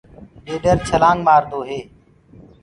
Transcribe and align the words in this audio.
ڏيڏر 0.45 0.77
ڇلآنگ 0.89 1.19
مآردو 1.27 1.59
هي۔ 1.69 1.79